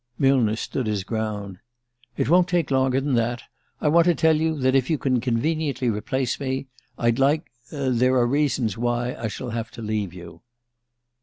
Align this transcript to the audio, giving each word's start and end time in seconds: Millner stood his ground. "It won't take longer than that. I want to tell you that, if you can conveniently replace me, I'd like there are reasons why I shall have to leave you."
Millner 0.17 0.55
stood 0.55 0.87
his 0.87 1.03
ground. 1.03 1.59
"It 2.17 2.27
won't 2.27 2.47
take 2.47 2.71
longer 2.71 2.99
than 2.99 3.13
that. 3.13 3.43
I 3.79 3.87
want 3.87 4.05
to 4.05 4.15
tell 4.15 4.35
you 4.35 4.57
that, 4.57 4.73
if 4.73 4.89
you 4.89 4.97
can 4.97 5.21
conveniently 5.21 5.91
replace 5.91 6.39
me, 6.39 6.65
I'd 6.97 7.19
like 7.19 7.51
there 7.71 8.15
are 8.15 8.25
reasons 8.25 8.75
why 8.79 9.13
I 9.13 9.27
shall 9.27 9.51
have 9.51 9.69
to 9.73 9.83
leave 9.83 10.11
you." 10.11 10.41